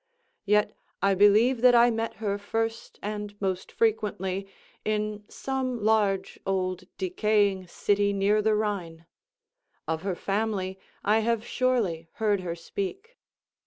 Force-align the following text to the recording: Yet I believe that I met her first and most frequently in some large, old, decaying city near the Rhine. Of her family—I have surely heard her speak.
Yet 0.45 0.75
I 1.03 1.13
believe 1.13 1.61
that 1.61 1.75
I 1.75 1.91
met 1.91 2.15
her 2.15 2.39
first 2.39 2.97
and 3.03 3.39
most 3.39 3.71
frequently 3.71 4.47
in 4.83 5.23
some 5.29 5.83
large, 5.83 6.39
old, 6.43 6.85
decaying 6.97 7.67
city 7.67 8.11
near 8.11 8.41
the 8.41 8.55
Rhine. 8.55 9.05
Of 9.87 10.01
her 10.01 10.15
family—I 10.15 11.19
have 11.19 11.45
surely 11.45 12.09
heard 12.13 12.39
her 12.41 12.55
speak. 12.55 13.15